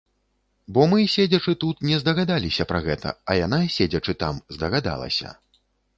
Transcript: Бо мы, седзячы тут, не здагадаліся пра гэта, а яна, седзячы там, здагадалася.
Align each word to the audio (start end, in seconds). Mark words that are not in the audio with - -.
Бо 0.75 0.85
мы, 0.93 0.97
седзячы 1.15 1.53
тут, 1.63 1.83
не 1.89 1.99
здагадаліся 2.03 2.67
пра 2.71 2.79
гэта, 2.87 3.09
а 3.29 3.39
яна, 3.45 3.61
седзячы 3.77 4.13
там, 4.25 4.41
здагадалася. 4.57 5.29